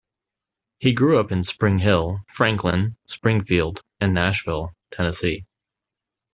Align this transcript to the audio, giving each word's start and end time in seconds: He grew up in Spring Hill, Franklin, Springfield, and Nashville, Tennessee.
He 0.79 0.93
grew 0.93 1.19
up 1.19 1.31
in 1.31 1.43
Spring 1.43 1.77
Hill, 1.77 2.21
Franklin, 2.33 2.97
Springfield, 3.05 3.83
and 3.99 4.15
Nashville, 4.15 4.73
Tennessee. 4.91 5.45